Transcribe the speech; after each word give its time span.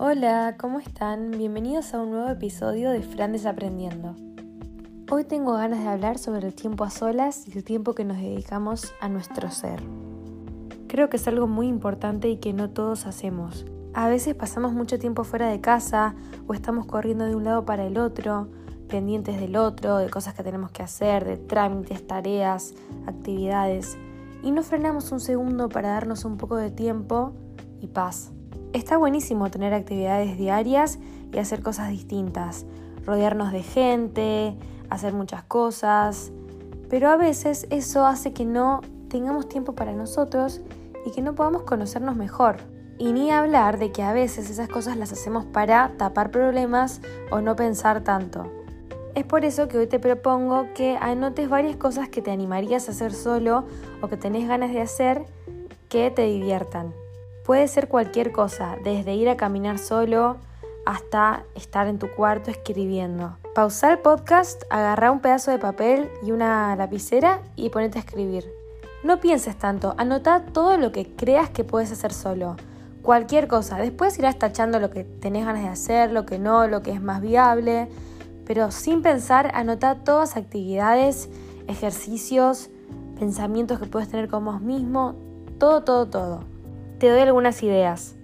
Hola, 0.00 0.54
¿cómo 0.56 0.78
están? 0.78 1.32
Bienvenidos 1.32 1.92
a 1.92 2.00
un 2.00 2.12
nuevo 2.12 2.28
episodio 2.28 2.92
de 2.92 3.02
Fran 3.02 3.32
Desaprendiendo. 3.32 4.14
Hoy 5.10 5.24
tengo 5.24 5.54
ganas 5.54 5.80
de 5.80 5.88
hablar 5.88 6.18
sobre 6.18 6.46
el 6.46 6.54
tiempo 6.54 6.84
a 6.84 6.90
solas 6.90 7.48
y 7.48 7.58
el 7.58 7.64
tiempo 7.64 7.96
que 7.96 8.04
nos 8.04 8.18
dedicamos 8.18 8.94
a 9.00 9.08
nuestro 9.08 9.50
ser. 9.50 9.82
Creo 10.86 11.10
que 11.10 11.16
es 11.16 11.26
algo 11.26 11.48
muy 11.48 11.66
importante 11.66 12.28
y 12.28 12.36
que 12.36 12.52
no 12.52 12.70
todos 12.70 13.06
hacemos. 13.06 13.66
A 13.92 14.06
veces 14.06 14.36
pasamos 14.36 14.72
mucho 14.72 15.00
tiempo 15.00 15.24
fuera 15.24 15.48
de 15.48 15.60
casa 15.60 16.14
o 16.46 16.54
estamos 16.54 16.86
corriendo 16.86 17.24
de 17.24 17.34
un 17.34 17.42
lado 17.42 17.64
para 17.64 17.84
el 17.84 17.98
otro, 17.98 18.46
pendientes 18.88 19.40
del 19.40 19.56
otro, 19.56 19.98
de 19.98 20.08
cosas 20.10 20.34
que 20.34 20.44
tenemos 20.44 20.70
que 20.70 20.84
hacer, 20.84 21.24
de 21.24 21.38
trámites, 21.38 22.06
tareas, 22.06 22.72
actividades, 23.08 23.98
y 24.44 24.52
no 24.52 24.62
frenamos 24.62 25.10
un 25.10 25.18
segundo 25.18 25.68
para 25.68 25.88
darnos 25.88 26.24
un 26.24 26.36
poco 26.36 26.54
de 26.54 26.70
tiempo 26.70 27.32
y 27.80 27.88
paz. 27.88 28.30
Está 28.72 28.98
buenísimo 28.98 29.50
tener 29.50 29.72
actividades 29.72 30.36
diarias 30.36 30.98
y 31.32 31.38
hacer 31.38 31.62
cosas 31.62 31.88
distintas, 31.88 32.66
rodearnos 33.06 33.50
de 33.50 33.62
gente, 33.62 34.56
hacer 34.90 35.14
muchas 35.14 35.42
cosas, 35.42 36.32
pero 36.90 37.08
a 37.08 37.16
veces 37.16 37.66
eso 37.70 38.06
hace 38.06 38.32
que 38.32 38.44
no 38.44 38.82
tengamos 39.08 39.48
tiempo 39.48 39.74
para 39.74 39.92
nosotros 39.92 40.60
y 41.06 41.12
que 41.12 41.22
no 41.22 41.34
podamos 41.34 41.62
conocernos 41.62 42.16
mejor. 42.16 42.56
Y 42.98 43.12
ni 43.12 43.30
hablar 43.30 43.78
de 43.78 43.90
que 43.90 44.02
a 44.02 44.12
veces 44.12 44.50
esas 44.50 44.68
cosas 44.68 44.96
las 44.96 45.12
hacemos 45.12 45.46
para 45.46 45.92
tapar 45.96 46.30
problemas 46.30 47.00
o 47.30 47.40
no 47.40 47.56
pensar 47.56 48.02
tanto. 48.02 48.50
Es 49.14 49.24
por 49.24 49.44
eso 49.44 49.68
que 49.68 49.78
hoy 49.78 49.86
te 49.86 49.98
propongo 49.98 50.66
que 50.74 50.98
anotes 51.00 51.48
varias 51.48 51.76
cosas 51.76 52.08
que 52.08 52.22
te 52.22 52.32
animarías 52.32 52.88
a 52.88 52.92
hacer 52.92 53.12
solo 53.14 53.64
o 54.02 54.08
que 54.08 54.16
tenés 54.16 54.46
ganas 54.46 54.72
de 54.72 54.80
hacer 54.80 55.24
que 55.88 56.10
te 56.10 56.22
diviertan. 56.22 56.92
Puede 57.48 57.66
ser 57.66 57.88
cualquier 57.88 58.30
cosa, 58.30 58.76
desde 58.84 59.14
ir 59.14 59.30
a 59.30 59.38
caminar 59.38 59.78
solo 59.78 60.36
hasta 60.84 61.44
estar 61.54 61.86
en 61.86 61.98
tu 61.98 62.10
cuarto 62.10 62.50
escribiendo. 62.50 63.38
Pausar 63.54 63.92
el 63.92 64.00
podcast, 64.00 64.64
agarrar 64.68 65.12
un 65.12 65.20
pedazo 65.20 65.50
de 65.50 65.58
papel 65.58 66.10
y 66.22 66.32
una 66.32 66.76
lapicera 66.76 67.40
y 67.56 67.70
ponete 67.70 67.96
a 67.96 68.02
escribir. 68.02 68.44
No 69.02 69.18
pienses 69.18 69.56
tanto, 69.56 69.94
anota 69.96 70.44
todo 70.44 70.76
lo 70.76 70.92
que 70.92 71.16
creas 71.16 71.48
que 71.48 71.64
puedes 71.64 71.90
hacer 71.90 72.12
solo. 72.12 72.56
Cualquier 73.00 73.48
cosa. 73.48 73.78
Después 73.78 74.18
irás 74.18 74.38
tachando 74.38 74.78
lo 74.78 74.90
que 74.90 75.04
tenés 75.04 75.46
ganas 75.46 75.62
de 75.62 75.70
hacer, 75.70 76.12
lo 76.12 76.26
que 76.26 76.38
no, 76.38 76.66
lo 76.66 76.82
que 76.82 76.90
es 76.90 77.00
más 77.00 77.22
viable. 77.22 77.88
Pero 78.44 78.70
sin 78.70 79.00
pensar, 79.00 79.52
anota 79.54 80.04
todas 80.04 80.36
actividades, 80.36 81.30
ejercicios, 81.66 82.68
pensamientos 83.18 83.78
que 83.78 83.86
puedes 83.86 84.10
tener 84.10 84.28
con 84.28 84.44
vos 84.44 84.60
mismo, 84.60 85.14
todo, 85.58 85.82
todo, 85.82 86.08
todo. 86.08 86.57
Te 86.98 87.08
doy 87.08 87.20
algunas 87.20 87.62
ideas. 87.62 88.16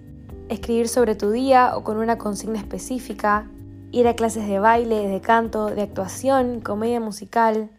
Escribir 0.49 0.89
sobre 0.89 1.15
tu 1.15 1.31
día 1.31 1.77
o 1.77 1.85
con 1.85 1.95
una 1.95 2.17
consigna 2.17 2.59
específica, 2.59 3.47
ir 3.91 4.05
a 4.05 4.17
clases 4.17 4.49
de 4.49 4.59
baile, 4.59 5.07
de 5.07 5.21
canto, 5.21 5.67
de 5.67 5.81
actuación, 5.81 6.59
comedia 6.59 6.99
musical, 6.99 7.69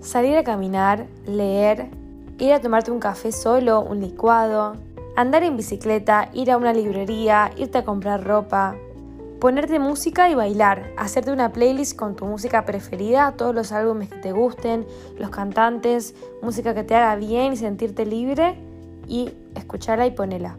salir 0.00 0.36
a 0.36 0.44
caminar, 0.44 1.06
leer, 1.26 1.90
ir 2.38 2.52
a 2.52 2.60
tomarte 2.60 2.92
un 2.92 3.00
café 3.00 3.32
solo, 3.32 3.80
un 3.80 4.00
licuado, 4.00 4.76
andar 5.16 5.42
en 5.42 5.56
bicicleta, 5.56 6.28
ir 6.32 6.52
a 6.52 6.56
una 6.56 6.72
librería, 6.72 7.50
irte 7.56 7.78
a 7.78 7.84
comprar 7.84 8.22
ropa, 8.22 8.76
ponerte 9.40 9.80
música 9.80 10.30
y 10.30 10.36
bailar, 10.36 10.92
hacerte 10.96 11.32
una 11.32 11.52
playlist 11.52 11.98
con 11.98 12.14
tu 12.14 12.26
música 12.26 12.64
preferida, 12.64 13.32
todos 13.36 13.56
los 13.56 13.72
álbumes 13.72 14.08
que 14.08 14.18
te 14.18 14.30
gusten, 14.30 14.86
los 15.18 15.30
cantantes, 15.30 16.14
música 16.42 16.74
que 16.74 16.84
te 16.84 16.94
haga 16.94 17.16
bien 17.16 17.54
y 17.54 17.56
sentirte 17.56 18.06
libre 18.06 18.63
y 19.06 19.32
escuchala 19.54 20.06
y 20.06 20.10
ponela. 20.10 20.56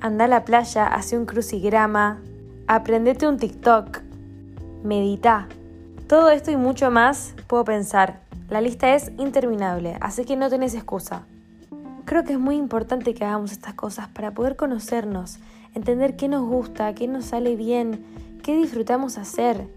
Anda 0.00 0.26
a 0.26 0.28
la 0.28 0.44
playa, 0.44 0.86
hace 0.86 1.18
un 1.18 1.26
crucigrama, 1.26 2.18
aprendete 2.66 3.26
un 3.26 3.36
TikTok, 3.36 4.00
medita. 4.84 5.48
Todo 6.06 6.30
esto 6.30 6.50
y 6.50 6.56
mucho 6.56 6.90
más 6.90 7.34
puedo 7.46 7.64
pensar. 7.64 8.20
La 8.48 8.60
lista 8.60 8.94
es 8.94 9.12
interminable, 9.18 9.96
así 10.00 10.24
que 10.24 10.36
no 10.36 10.48
tenés 10.48 10.74
excusa. 10.74 11.22
Creo 12.04 12.24
que 12.24 12.32
es 12.32 12.38
muy 12.38 12.56
importante 12.56 13.12
que 13.12 13.24
hagamos 13.24 13.52
estas 13.52 13.74
cosas 13.74 14.08
para 14.08 14.30
poder 14.30 14.56
conocernos, 14.56 15.38
entender 15.74 16.16
qué 16.16 16.28
nos 16.28 16.46
gusta, 16.46 16.94
qué 16.94 17.06
nos 17.06 17.26
sale 17.26 17.56
bien, 17.56 18.04
qué 18.42 18.56
disfrutamos 18.56 19.18
hacer, 19.18 19.68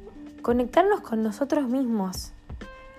conectarnos 0.42 1.02
con 1.02 1.24
nosotros 1.24 1.68
mismos. 1.68 2.32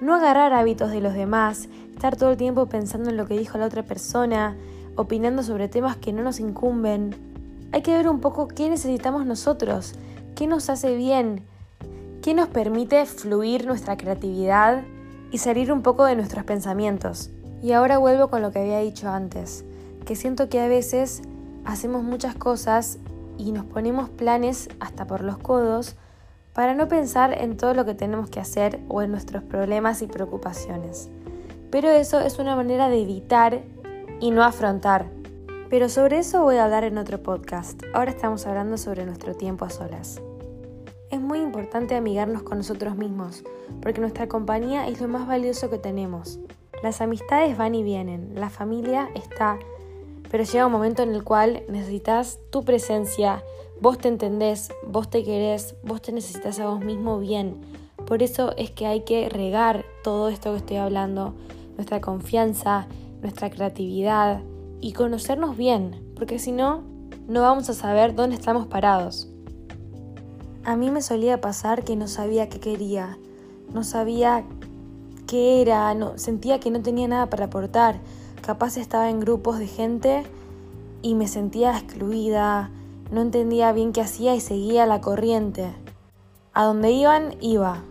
No 0.00 0.14
agarrar 0.14 0.52
hábitos 0.52 0.90
de 0.90 1.00
los 1.00 1.14
demás, 1.14 1.68
estar 1.94 2.16
todo 2.16 2.32
el 2.32 2.36
tiempo 2.36 2.66
pensando 2.66 3.08
en 3.08 3.16
lo 3.16 3.26
que 3.26 3.38
dijo 3.38 3.56
la 3.56 3.66
otra 3.66 3.84
persona, 3.84 4.56
opinando 4.96 5.42
sobre 5.42 5.68
temas 5.68 5.96
que 5.96 6.12
no 6.12 6.22
nos 6.22 6.40
incumben. 6.40 7.14
Hay 7.72 7.82
que 7.82 7.94
ver 7.94 8.08
un 8.08 8.20
poco 8.20 8.48
qué 8.48 8.68
necesitamos 8.68 9.26
nosotros, 9.26 9.94
qué 10.34 10.46
nos 10.46 10.68
hace 10.70 10.96
bien, 10.96 11.44
qué 12.20 12.34
nos 12.34 12.48
permite 12.48 13.04
fluir 13.06 13.66
nuestra 13.66 13.96
creatividad 13.96 14.82
y 15.30 15.38
salir 15.38 15.72
un 15.72 15.82
poco 15.82 16.04
de 16.04 16.16
nuestros 16.16 16.44
pensamientos. 16.44 17.30
Y 17.62 17.72
ahora 17.72 17.98
vuelvo 17.98 18.28
con 18.28 18.42
lo 18.42 18.52
que 18.52 18.60
había 18.60 18.80
dicho 18.80 19.08
antes, 19.08 19.64
que 20.04 20.16
siento 20.16 20.48
que 20.48 20.60
a 20.60 20.68
veces 20.68 21.22
hacemos 21.64 22.02
muchas 22.02 22.34
cosas 22.34 22.98
y 23.38 23.52
nos 23.52 23.64
ponemos 23.64 24.10
planes 24.10 24.68
hasta 24.80 25.06
por 25.06 25.22
los 25.22 25.38
codos 25.38 25.96
para 26.52 26.74
no 26.74 26.88
pensar 26.88 27.32
en 27.32 27.56
todo 27.56 27.72
lo 27.74 27.84
que 27.84 27.94
tenemos 27.94 28.28
que 28.28 28.40
hacer 28.40 28.80
o 28.88 29.02
en 29.02 29.10
nuestros 29.10 29.42
problemas 29.42 30.02
y 30.02 30.06
preocupaciones. 30.06 31.08
Pero 31.70 31.88
eso 31.88 32.20
es 32.20 32.38
una 32.38 32.54
manera 32.54 32.88
de 32.90 33.00
evitar 33.00 33.62
y 34.22 34.30
no 34.30 34.44
afrontar. 34.44 35.10
Pero 35.68 35.88
sobre 35.88 36.18
eso 36.18 36.42
voy 36.42 36.56
a 36.56 36.64
hablar 36.64 36.84
en 36.84 36.96
otro 36.96 37.22
podcast. 37.22 37.82
Ahora 37.92 38.12
estamos 38.12 38.46
hablando 38.46 38.78
sobre 38.78 39.04
nuestro 39.04 39.34
tiempo 39.34 39.64
a 39.64 39.70
solas. 39.70 40.22
Es 41.10 41.20
muy 41.20 41.40
importante 41.40 41.96
amigarnos 41.96 42.44
con 42.44 42.58
nosotros 42.58 42.96
mismos, 42.96 43.42
porque 43.82 44.00
nuestra 44.00 44.28
compañía 44.28 44.86
es 44.86 45.00
lo 45.00 45.08
más 45.08 45.26
valioso 45.26 45.68
que 45.70 45.78
tenemos. 45.78 46.38
Las 46.84 47.00
amistades 47.00 47.58
van 47.58 47.74
y 47.74 47.82
vienen, 47.82 48.32
la 48.36 48.48
familia 48.48 49.10
está, 49.14 49.58
pero 50.30 50.44
llega 50.44 50.66
un 50.66 50.72
momento 50.72 51.02
en 51.02 51.14
el 51.14 51.24
cual 51.24 51.64
necesitas 51.68 52.38
tu 52.50 52.64
presencia, 52.64 53.42
vos 53.80 53.98
te 53.98 54.06
entendés, 54.06 54.70
vos 54.86 55.10
te 55.10 55.24
querés, 55.24 55.74
vos 55.82 56.00
te 56.00 56.12
necesitas 56.12 56.60
a 56.60 56.68
vos 56.68 56.80
mismo 56.80 57.18
bien. 57.18 57.60
Por 58.06 58.22
eso 58.22 58.54
es 58.56 58.70
que 58.70 58.86
hay 58.86 59.00
que 59.00 59.28
regar 59.28 59.84
todo 60.04 60.28
esto 60.28 60.52
que 60.52 60.58
estoy 60.58 60.76
hablando, 60.76 61.34
nuestra 61.76 62.00
confianza, 62.00 62.86
nuestra 63.22 63.48
creatividad 63.48 64.42
y 64.80 64.92
conocernos 64.92 65.56
bien, 65.56 66.12
porque 66.16 66.38
si 66.38 66.52
no, 66.52 66.82
no 67.28 67.40
vamos 67.40 67.70
a 67.70 67.74
saber 67.74 68.14
dónde 68.14 68.36
estamos 68.36 68.66
parados. 68.66 69.28
A 70.64 70.76
mí 70.76 70.90
me 70.90 71.00
solía 71.00 71.40
pasar 71.40 71.84
que 71.84 71.96
no 71.96 72.08
sabía 72.08 72.48
qué 72.48 72.60
quería, 72.60 73.18
no 73.72 73.84
sabía 73.84 74.44
qué 75.26 75.62
era, 75.62 75.94
no, 75.94 76.18
sentía 76.18 76.60
que 76.60 76.70
no 76.70 76.82
tenía 76.82 77.08
nada 77.08 77.30
para 77.30 77.46
aportar, 77.46 78.00
capaz 78.42 78.76
estaba 78.76 79.08
en 79.08 79.20
grupos 79.20 79.58
de 79.58 79.66
gente 79.66 80.24
y 81.00 81.14
me 81.14 81.28
sentía 81.28 81.76
excluida, 81.78 82.70
no 83.10 83.22
entendía 83.22 83.72
bien 83.72 83.92
qué 83.92 84.00
hacía 84.00 84.34
y 84.34 84.40
seguía 84.40 84.86
la 84.86 85.00
corriente. 85.00 85.72
A 86.54 86.64
donde 86.64 86.90
iban, 86.90 87.34
iba. 87.40 87.82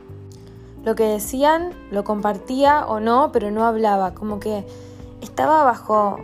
Lo 0.84 0.96
que 0.96 1.03
decían, 1.03 1.72
lo 1.91 2.03
compartía 2.03 2.86
o 2.86 3.00
no, 3.00 3.31
pero 3.31 3.52
no 3.52 3.66
hablaba, 3.66 4.14
como 4.14 4.40
que 4.40 4.66
estaba 5.22 5.64
bajo 5.64 6.20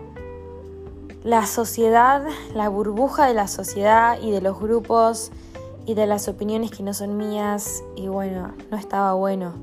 la 1.24 1.46
sociedad, 1.46 2.26
la 2.54 2.70
burbuja 2.70 3.28
de 3.28 3.34
la 3.34 3.48
sociedad 3.48 4.18
y 4.22 4.32
de 4.32 4.42
los 4.42 4.60
grupos 4.60 5.32
y 5.86 5.94
de 5.94 6.08
las 6.08 6.28
opiniones 6.28 6.72
que 6.72 6.84
no 6.84 6.94
son 6.94 7.18
mías 7.18 7.84
y 7.96 8.08
bueno, 8.08 8.54
no 8.72 8.78
estaba 8.78 9.14
bueno. 9.14 9.54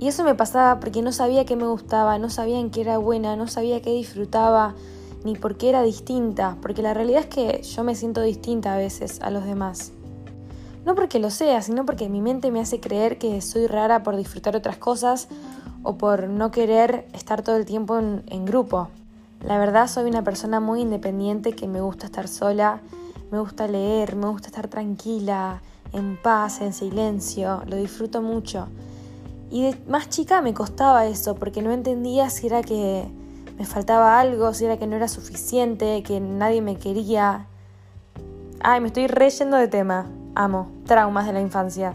Y 0.00 0.08
eso 0.08 0.24
me 0.24 0.34
pasaba 0.34 0.80
porque 0.80 1.00
no 1.00 1.12
sabía 1.12 1.44
qué 1.44 1.54
me 1.54 1.66
gustaba, 1.66 2.18
no 2.18 2.28
sabía 2.28 2.58
en 2.58 2.70
qué 2.70 2.80
era 2.80 2.98
buena, 2.98 3.36
no 3.36 3.46
sabía 3.46 3.80
qué 3.82 3.90
disfrutaba, 3.90 4.74
ni 5.24 5.36
por 5.36 5.56
qué 5.56 5.68
era 5.68 5.82
distinta, 5.82 6.56
porque 6.60 6.82
la 6.82 6.92
realidad 6.92 7.20
es 7.20 7.26
que 7.26 7.62
yo 7.62 7.84
me 7.84 7.94
siento 7.94 8.20
distinta 8.20 8.74
a 8.74 8.76
veces 8.76 9.20
a 9.22 9.30
los 9.30 9.44
demás. 9.44 9.92
No 10.84 10.96
porque 10.96 11.20
lo 11.20 11.30
sea, 11.30 11.62
sino 11.62 11.86
porque 11.86 12.08
mi 12.08 12.20
mente 12.20 12.50
me 12.50 12.60
hace 12.60 12.80
creer 12.80 13.18
que 13.18 13.40
soy 13.40 13.66
rara 13.66 14.02
por 14.02 14.16
disfrutar 14.16 14.56
otras 14.56 14.78
cosas 14.78 15.28
o 15.84 15.96
por 15.96 16.28
no 16.28 16.50
querer 16.50 17.06
estar 17.12 17.42
todo 17.42 17.56
el 17.56 17.64
tiempo 17.64 17.98
en, 17.98 18.44
grupo. 18.44 18.88
La 19.46 19.58
verdad 19.58 19.86
soy 19.86 20.08
una 20.08 20.24
persona 20.24 20.60
muy 20.60 20.80
independiente 20.80 21.52
que 21.52 21.68
me 21.68 21.80
gusta 21.80 22.06
estar 22.06 22.26
sola, 22.26 22.80
me 23.30 23.38
gusta 23.38 23.68
leer, 23.68 24.16
me 24.16 24.26
gusta 24.26 24.48
estar 24.48 24.68
tranquila, 24.68 25.62
en 25.92 26.16
paz, 26.20 26.60
en 26.60 26.72
silencio, 26.72 27.62
lo 27.66 27.76
disfruto 27.76 28.20
mucho. 28.20 28.66
Y 29.50 29.62
de 29.62 29.78
más 29.86 30.08
chica 30.08 30.40
me 30.42 30.54
costaba 30.54 31.06
eso 31.06 31.34
porque 31.34 31.62
no 31.62 31.72
entendía 31.72 32.30
si 32.30 32.46
era 32.46 32.62
que 32.62 33.06
me 33.58 33.66
faltaba 33.66 34.18
algo, 34.18 34.52
si 34.54 34.64
era 34.64 34.78
que 34.78 34.86
no 34.86 34.96
era 34.96 35.08
suficiente, 35.08 36.02
que 36.02 36.20
nadie 36.20 36.60
me 36.60 36.76
quería. 36.76 37.46
Ay, 38.60 38.80
me 38.80 38.88
estoy 38.88 39.06
reyendo 39.06 39.56
de 39.56 39.68
tema. 39.68 40.06
Amo, 40.34 40.70
traumas 40.86 41.26
de 41.26 41.32
la 41.32 41.40
infancia. 41.40 41.94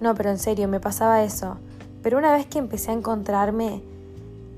No, 0.00 0.14
pero 0.14 0.30
en 0.30 0.38
serio, 0.38 0.68
me 0.68 0.80
pasaba 0.80 1.22
eso. 1.22 1.56
Pero 2.02 2.18
una 2.18 2.32
vez 2.32 2.46
que 2.46 2.58
empecé 2.58 2.90
a 2.90 2.94
encontrarme 2.94 3.82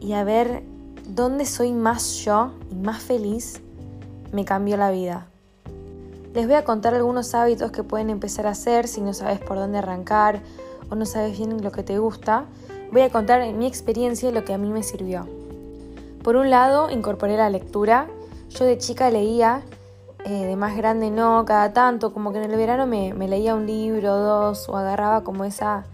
y 0.01 0.13
a 0.15 0.25
ver 0.25 0.63
dónde 1.07 1.45
soy 1.47 1.73
más 1.73 2.17
yo 2.25 2.53
y 2.71 2.75
más 2.75 3.03
feliz, 3.03 3.61
me 4.33 4.45
cambió 4.45 4.77
la 4.77 4.91
vida. 4.91 5.27
Les 6.35 6.47
voy 6.47 6.55
a 6.55 6.65
contar 6.65 6.95
algunos 6.95 7.35
hábitos 7.35 7.71
que 7.71 7.83
pueden 7.83 8.11
empezar 8.11 8.47
a 8.47 8.51
hacer 8.51 8.89
si 8.89 9.01
no 9.01 9.13
sabes 9.13 9.39
por 9.39 9.59
dónde 9.59 9.79
arrancar 9.79 10.41
o 10.91 10.95
no 10.95 11.05
sabes 11.05 11.37
bien 11.37 11.63
lo 11.63 11.71
que 11.73 11.83
te 11.83 11.99
gusta. 11.99 12.47
Voy 12.91 13.03
a 13.03 13.11
contar 13.11 13.43
en 13.43 13.59
mi 13.59 13.67
experiencia 13.67 14.31
lo 14.31 14.45
que 14.45 14.55
a 14.55 14.59
mí 14.59 14.71
me 14.71 14.83
sirvió. 14.83 15.27
Por 16.23 16.37
un 16.37 16.51
lado, 16.51 16.91
incorporé 16.91 17.37
la 17.37 17.51
lectura. 17.51 18.07
Yo 18.49 18.65
de 18.65 18.79
chica 18.79 19.11
leía, 19.11 19.63
eh, 20.25 20.47
de 20.47 20.57
más 20.57 20.77
grande 20.77 21.11
no, 21.11 21.45
cada 21.45 21.73
tanto, 21.73 22.13
como 22.13 22.33
que 22.33 22.39
en 22.43 22.51
el 22.51 22.57
verano 22.57 22.87
me, 22.87 23.13
leía 23.29 23.55
un 23.55 23.67
libro, 23.67 24.17
dos, 24.17 24.69
o 24.69 24.77
agarraba 24.77 25.25
como 25.25 25.45
esa, 25.45 25.85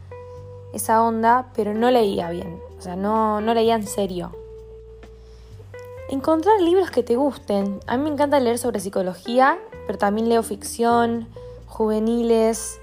esa 0.73 1.03
onda, 1.03 1.51
pero 1.55 1.75
no 1.75 1.91
leía 1.91 2.31
bien, 2.31 2.61
o 2.79 2.83
sea, 2.83 2.97
no, 2.97 3.41
no 3.41 3.55
leía 3.55 3.75
en 3.75 3.87
serio. 3.87 4.33
Encontrar 6.11 6.61
libros 6.63 6.91
que 6.91 7.03
te 7.03 7.17
gusten. 7.17 7.81
A 7.87 7.99
mí 7.99 8.05
me 8.05 8.09
encanta 8.09 8.41
leer 8.41 8.57
sobre 8.57 8.81
psicología, 8.81 9.59
pero 9.87 9.99
también 9.99 10.31
leo 10.31 10.43
ficción, 10.43 11.29
juveniles, 11.67 12.81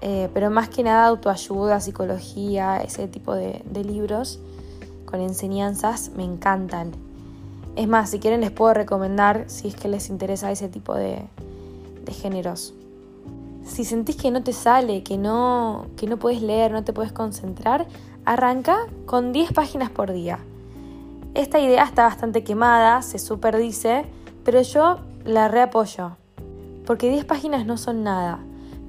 eh, 0.00 0.28
pero 0.34 0.50
más 0.50 0.68
que 0.68 0.82
nada 0.82 1.06
autoayuda, 1.06 1.80
psicología, 1.80 2.76
ese 2.76 3.08
tipo 3.08 3.34
de, 3.34 3.62
libros 3.72 4.38
con 5.06 5.20
enseñanzas 5.20 6.10
me 6.10 6.24
encantan. 6.24 6.92
Es 7.76 7.88
más, 7.88 8.10
si 8.10 8.18
quieren 8.20 8.40
les 8.40 8.50
puedo 8.50 8.72
recomendar 8.72 9.44
si 9.48 9.68
es 9.68 9.74
que 9.74 9.88
les 9.88 10.08
interesa 10.08 10.50
ese 10.52 10.68
tipo 10.68 10.94
de, 10.94 11.22
de 12.04 12.12
géneros. 12.12 12.74
Si 13.64 13.84
sentís 13.84 14.16
que 14.16 14.30
no 14.30 14.42
te 14.42 14.52
sale, 14.52 15.02
que 15.02 15.16
no, 15.16 15.86
que 15.96 16.06
no 16.06 16.18
puedes 16.18 16.42
leer, 16.42 16.70
no 16.70 16.84
te 16.84 16.92
puedes 16.92 17.12
concentrar, 17.12 17.86
arranca 18.24 18.78
con 19.06 19.32
10 19.32 19.52
páginas 19.52 19.90
por 19.90 20.12
día. 20.12 20.38
Esta 21.34 21.58
idea 21.58 21.82
está 21.82 22.04
bastante 22.04 22.44
quemada, 22.44 23.02
se 23.02 23.18
super 23.18 23.56
dice, 23.56 24.04
pero 24.44 24.60
yo 24.62 24.98
la 25.24 25.48
reapoyo. 25.48 26.12
Porque 26.86 27.08
10 27.08 27.24
páginas 27.24 27.66
no 27.66 27.76
son 27.78 28.04
nada. 28.04 28.38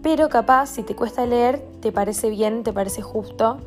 Pero 0.03 0.29
capaz, 0.29 0.67
si 0.67 0.83
te 0.83 0.95
cuesta 0.95 1.25
leer, 1.25 1.65
te 1.81 1.91
parece 1.91 2.29
bien, 2.29 2.63
te 2.63 2.73
parece 2.73 3.01
justo. 3.01 3.57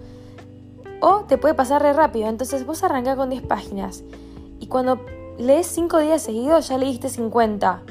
O 1.01 1.21
te 1.21 1.39
puede 1.39 1.55
pasar 1.55 1.83
re 1.83 1.93
rápido. 1.93 2.29
Entonces 2.29 2.67
vos 2.67 2.85
arrancás 2.85 3.17
con 3.17 3.31
10 3.31 3.43
páginas. 3.43 4.05
Y 4.61 4.67
cuando 4.67 5.05
lees 5.39 5.67
5 5.67 5.99
días 5.99 6.23
seguidos, 6.23 6.69
ya 6.69 6.79
leíste 6.79 7.09
50. 7.09 7.83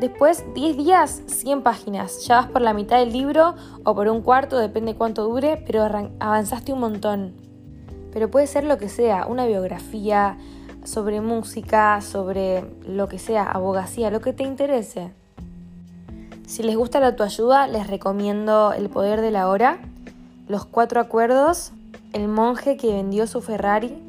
Después, 0.00 0.44
10 0.54 0.76
días, 0.76 1.22
100 1.26 1.62
páginas. 1.62 2.24
Ya 2.26 2.36
vas 2.36 2.46
por 2.48 2.62
la 2.62 2.74
mitad 2.74 2.98
del 2.98 3.12
libro 3.12 3.54
o 3.84 3.94
por 3.94 4.08
un 4.08 4.22
cuarto, 4.22 4.58
depende 4.58 4.94
cuánto 4.94 5.24
dure, 5.24 5.62
pero 5.66 5.84
avanzaste 6.18 6.72
un 6.72 6.80
montón 6.80 7.44
pero 8.14 8.30
puede 8.30 8.46
ser 8.46 8.64
lo 8.64 8.78
que 8.78 8.88
sea, 8.88 9.26
una 9.26 9.44
biografía 9.44 10.38
sobre 10.84 11.20
música, 11.20 12.00
sobre 12.00 12.64
lo 12.86 13.08
que 13.08 13.18
sea, 13.18 13.42
abogacía, 13.42 14.10
lo 14.10 14.20
que 14.20 14.32
te 14.32 14.44
interese. 14.44 15.12
Si 16.46 16.62
les 16.62 16.76
gusta 16.76 17.00
la 17.00 17.08
autoayuda, 17.08 17.66
les 17.66 17.88
recomiendo 17.88 18.72
El 18.72 18.88
poder 18.88 19.20
de 19.20 19.32
la 19.32 19.48
hora, 19.48 19.80
Los 20.46 20.64
cuatro 20.64 21.00
acuerdos, 21.00 21.72
El 22.12 22.28
monje 22.28 22.76
que 22.76 22.92
vendió 22.92 23.26
su 23.26 23.40
Ferrari. 23.40 24.00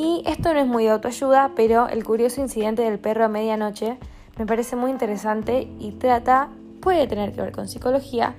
Y 0.00 0.22
esto 0.26 0.54
no 0.54 0.60
es 0.60 0.66
muy 0.68 0.84
de 0.84 0.90
autoayuda, 0.90 1.50
pero 1.56 1.88
El 1.88 2.04
curioso 2.04 2.40
incidente 2.40 2.82
del 2.82 3.00
perro 3.00 3.24
a 3.24 3.28
medianoche 3.28 3.98
me 4.38 4.46
parece 4.46 4.76
muy 4.76 4.92
interesante 4.92 5.68
y 5.80 5.90
trata, 5.90 6.50
puede 6.80 7.08
tener 7.08 7.32
que 7.32 7.40
ver 7.40 7.50
con 7.50 7.66
psicología. 7.66 8.36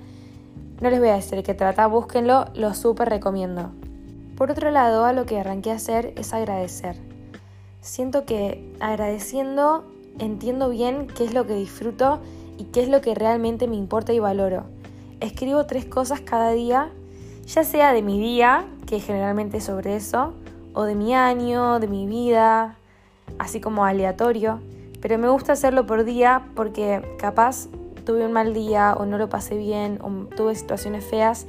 No 0.79 0.89
les 0.89 0.99
voy 0.99 1.09
a 1.09 1.15
decir 1.15 1.43
que 1.43 1.53
trata, 1.53 1.85
búsquenlo, 1.87 2.45
lo 2.55 2.73
súper 2.73 3.09
recomiendo. 3.09 3.71
Por 4.37 4.51
otro 4.51 4.71
lado, 4.71 5.03
a 5.03 5.11
lo 5.11 5.25
que 5.25 5.37
arranqué 5.37 5.71
a 5.71 5.75
hacer 5.75 6.13
es 6.15 6.33
agradecer. 6.33 6.95
Siento 7.81 8.23
que 8.23 8.73
agradeciendo 8.79 9.83
entiendo 10.17 10.69
bien 10.69 11.07
qué 11.07 11.25
es 11.25 11.33
lo 11.33 11.45
que 11.45 11.55
disfruto 11.55 12.21
y 12.57 12.65
qué 12.71 12.83
es 12.83 12.87
lo 12.87 13.01
que 13.01 13.15
realmente 13.15 13.67
me 13.67 13.75
importa 13.75 14.13
y 14.13 14.19
valoro. 14.19 14.63
Escribo 15.19 15.65
tres 15.65 15.83
cosas 15.83 16.21
cada 16.21 16.51
día, 16.51 16.89
ya 17.47 17.65
sea 17.65 17.91
de 17.91 18.01
mi 18.01 18.17
día, 18.17 18.65
que 18.87 19.01
generalmente 19.01 19.57
es 19.57 19.65
sobre 19.65 19.97
eso, 19.97 20.33
o 20.73 20.83
de 20.83 20.95
mi 20.95 21.13
año, 21.13 21.79
de 21.79 21.87
mi 21.87 22.07
vida, 22.07 22.77
así 23.37 23.59
como 23.59 23.85
aleatorio, 23.85 24.59
pero 25.01 25.17
me 25.17 25.29
gusta 25.29 25.53
hacerlo 25.53 25.85
por 25.85 26.03
día 26.03 26.47
porque 26.55 27.15
capaz 27.17 27.67
tuve 28.05 28.25
un 28.25 28.33
mal 28.33 28.53
día 28.53 28.95
o 28.97 29.05
no 29.05 29.17
lo 29.17 29.29
pasé 29.29 29.57
bien 29.57 29.99
o 30.01 30.33
tuve 30.35 30.55
situaciones 30.55 31.05
feas 31.05 31.45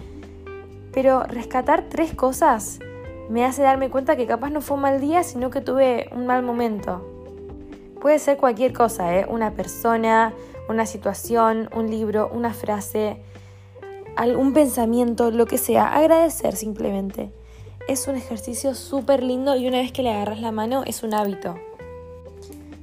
pero 0.92 1.22
rescatar 1.22 1.84
tres 1.88 2.14
cosas 2.14 2.80
me 3.28 3.44
hace 3.44 3.62
darme 3.62 3.90
cuenta 3.90 4.16
que 4.16 4.26
capaz 4.26 4.50
no 4.50 4.60
fue 4.60 4.76
un 4.76 4.82
mal 4.82 5.00
día, 5.00 5.22
sino 5.22 5.50
que 5.50 5.60
tuve 5.60 6.10
un 6.12 6.26
mal 6.26 6.42
momento. 6.42 7.06
Puede 8.00 8.18
ser 8.18 8.38
cualquier 8.38 8.72
cosa, 8.72 9.16
¿eh? 9.16 9.26
una 9.28 9.52
persona, 9.52 10.34
una 10.68 10.84
situación, 10.84 11.70
un 11.72 11.90
libro, 11.90 12.28
una 12.32 12.52
frase, 12.52 13.22
algún 14.16 14.52
pensamiento, 14.52 15.30
lo 15.30 15.46
que 15.46 15.58
sea. 15.58 15.94
Agradecer 15.94 16.56
simplemente. 16.56 17.30
Es 17.90 18.06
un 18.06 18.14
ejercicio 18.14 18.76
súper 18.76 19.20
lindo 19.20 19.56
y 19.56 19.66
una 19.66 19.78
vez 19.78 19.90
que 19.90 20.04
le 20.04 20.12
agarras 20.12 20.40
la 20.40 20.52
mano 20.52 20.84
es 20.86 21.02
un 21.02 21.12
hábito. 21.12 21.56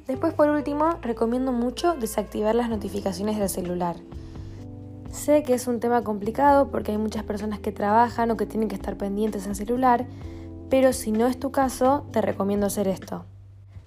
Después 0.05 0.33
por 0.33 0.49
último, 0.49 0.89
recomiendo 1.01 1.53
mucho 1.53 1.93
desactivar 1.93 2.55
las 2.55 2.69
notificaciones 2.69 3.39
del 3.39 3.47
celular. 3.47 3.95
Sé 5.09 5.43
que 5.43 5.53
es 5.53 5.65
un 5.67 5.79
tema 5.79 6.03
complicado 6.03 6.67
porque 6.71 6.91
hay 6.91 6.97
muchas 6.97 7.23
personas 7.23 7.59
que 7.59 7.71
trabajan 7.71 8.31
o 8.31 8.35
que 8.35 8.45
tienen 8.45 8.67
que 8.67 8.75
estar 8.75 8.97
pendientes 8.97 9.47
al 9.47 9.55
celular, 9.55 10.05
pero 10.69 10.91
si 10.91 11.13
no 11.13 11.27
es 11.27 11.39
tu 11.39 11.51
caso, 11.51 12.05
te 12.11 12.19
recomiendo 12.19 12.65
hacer 12.65 12.89
esto. 12.89 13.23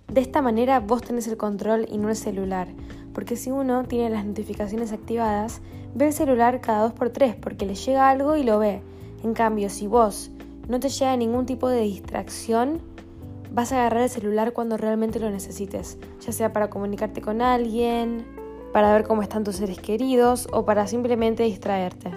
De 0.08 0.22
esta 0.22 0.40
manera 0.40 0.80
vos 0.80 1.02
tenés 1.02 1.28
el 1.28 1.36
control 1.36 1.86
y 1.90 1.98
no 1.98 2.08
el 2.08 2.16
celular, 2.16 2.68
porque 3.12 3.36
si 3.36 3.50
uno 3.50 3.84
tiene 3.84 4.08
las 4.08 4.24
notificaciones 4.24 4.90
activadas, 4.90 5.60
ve 5.94 6.06
el 6.06 6.12
celular 6.14 6.62
cada 6.62 6.90
2x3 6.90 7.34
porque 7.34 7.66
le 7.66 7.74
llega 7.74 8.08
algo 8.08 8.36
y 8.36 8.42
lo 8.42 8.58
ve. 8.58 8.80
En 9.22 9.34
cambio, 9.34 9.68
si 9.68 9.86
vos 9.86 10.30
no 10.70 10.78
te 10.78 10.88
llega 10.88 11.16
ningún 11.16 11.46
tipo 11.46 11.68
de 11.68 11.80
distracción, 11.80 12.80
vas 13.50 13.72
a 13.72 13.80
agarrar 13.80 14.04
el 14.04 14.08
celular 14.08 14.52
cuando 14.52 14.76
realmente 14.76 15.18
lo 15.18 15.28
necesites, 15.28 15.98
ya 16.20 16.30
sea 16.30 16.52
para 16.52 16.70
comunicarte 16.70 17.20
con 17.20 17.42
alguien, 17.42 18.24
para 18.72 18.92
ver 18.92 19.02
cómo 19.02 19.22
están 19.22 19.42
tus 19.42 19.56
seres 19.56 19.80
queridos 19.80 20.46
o 20.52 20.64
para 20.64 20.86
simplemente 20.86 21.42
distraerte. 21.42 22.10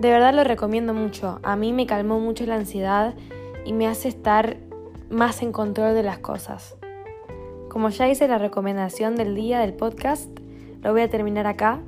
De 0.00 0.08
verdad 0.08 0.32
lo 0.32 0.44
recomiendo 0.44 0.94
mucho, 0.94 1.40
a 1.42 1.56
mí 1.56 1.72
me 1.72 1.86
calmó 1.86 2.20
mucho 2.20 2.46
la 2.46 2.54
ansiedad 2.54 3.16
y 3.64 3.72
me 3.72 3.88
hace 3.88 4.06
estar 4.06 4.58
más 5.10 5.42
en 5.42 5.50
control 5.50 5.92
de 5.94 6.04
las 6.04 6.20
cosas. 6.20 6.76
Como 7.68 7.88
ya 7.88 8.08
hice 8.08 8.28
la 8.28 8.38
recomendación 8.38 9.16
del 9.16 9.34
día 9.34 9.58
del 9.58 9.74
podcast, 9.74 10.30
lo 10.80 10.92
voy 10.92 11.02
a 11.02 11.10
terminar 11.10 11.48
acá, 11.48 11.80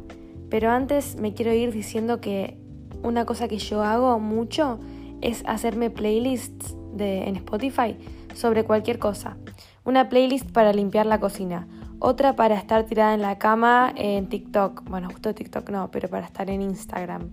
pero 0.50 0.68
antes 0.70 1.14
me 1.14 1.32
quiero 1.32 1.52
ir 1.52 1.70
diciendo 1.72 2.20
que 2.20 2.58
una 3.04 3.24
cosa 3.24 3.46
que 3.46 3.58
yo 3.58 3.84
hago 3.84 4.18
mucho 4.18 4.80
es 5.22 5.42
hacerme 5.46 5.90
playlists 5.90 6.76
de, 6.92 7.24
en 7.24 7.36
Spotify 7.36 7.96
sobre 8.34 8.64
cualquier 8.64 8.98
cosa. 8.98 9.36
Una 9.84 10.08
playlist 10.08 10.50
para 10.50 10.72
limpiar 10.72 11.06
la 11.06 11.18
cocina, 11.20 11.66
otra 11.98 12.34
para 12.34 12.56
estar 12.56 12.84
tirada 12.84 13.14
en 13.14 13.22
la 13.22 13.38
cama 13.38 13.92
en 13.96 14.28
TikTok. 14.28 14.84
Bueno, 14.88 15.08
justo 15.10 15.34
TikTok 15.34 15.70
no, 15.70 15.90
pero 15.90 16.08
para 16.08 16.26
estar 16.26 16.50
en 16.50 16.62
Instagram. 16.62 17.30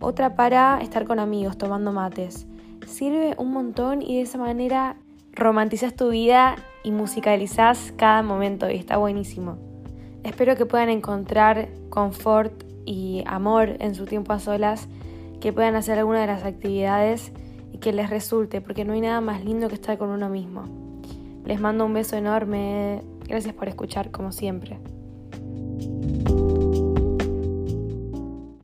Otra 0.00 0.34
para 0.36 0.80
estar 0.80 1.04
con 1.04 1.18
amigos 1.18 1.56
tomando 1.58 1.92
mates. 1.92 2.46
Sirve 2.86 3.34
un 3.38 3.52
montón 3.52 4.02
y 4.02 4.16
de 4.16 4.22
esa 4.22 4.38
manera 4.38 4.96
romantizas 5.32 5.94
tu 5.94 6.10
vida 6.10 6.56
y 6.84 6.90
musicalizas 6.90 7.92
cada 7.96 8.22
momento 8.22 8.70
y 8.70 8.76
está 8.76 8.96
buenísimo. 8.96 9.58
Espero 10.24 10.56
que 10.56 10.66
puedan 10.66 10.88
encontrar 10.88 11.68
confort 11.88 12.64
y 12.84 13.22
amor 13.26 13.76
en 13.80 13.94
su 13.94 14.06
tiempo 14.06 14.32
a 14.32 14.38
solas, 14.38 14.88
que 15.42 15.52
puedan 15.52 15.74
hacer 15.74 15.98
alguna 15.98 16.20
de 16.20 16.28
las 16.28 16.44
actividades 16.44 17.32
y 17.72 17.78
que 17.78 17.92
les 17.92 18.08
resulte, 18.08 18.60
porque 18.60 18.84
no 18.84 18.92
hay 18.92 19.00
nada 19.00 19.20
más 19.20 19.44
lindo 19.44 19.68
que 19.68 19.74
estar 19.74 19.98
con 19.98 20.10
uno 20.10 20.28
mismo. 20.28 20.64
Les 21.44 21.60
mando 21.60 21.84
un 21.84 21.92
beso 21.92 22.16
enorme, 22.16 23.02
Gracias 23.26 23.54
por 23.54 23.68
escuchar 23.68 24.10
como 24.10 24.30
siempre. 24.30 24.78